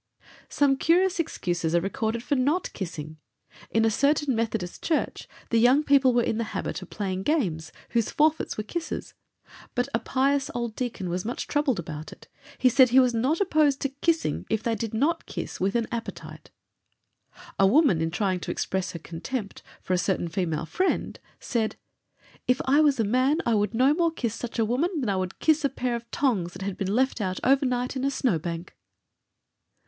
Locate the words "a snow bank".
28.03-28.75